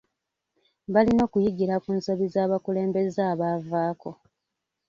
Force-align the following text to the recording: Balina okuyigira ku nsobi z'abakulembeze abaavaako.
Balina 0.93 1.21
okuyigira 1.27 1.75
ku 1.83 1.89
nsobi 1.97 2.25
z'abakulembeze 2.33 3.21
abaavaako. 3.31 4.09